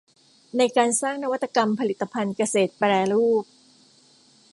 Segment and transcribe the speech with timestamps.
[0.57, 3.43] ในการสร้างนวัตกรรมผลิตภัณฑ์เกษตรแปรรูป